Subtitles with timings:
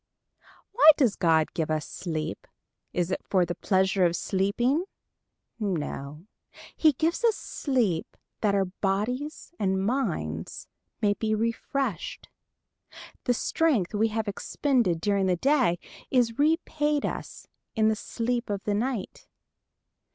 [0.71, 2.47] Why does God give us sleep?
[2.91, 4.85] Is it for the pleasure of sleeping?
[5.59, 6.25] No.
[6.75, 10.67] He gives us sleep that our bodies and minds
[11.03, 12.29] may be refreshed.
[13.25, 15.77] The strength we have expended during the day
[16.09, 17.45] is repaid us
[17.75, 19.27] in the sleep of the night.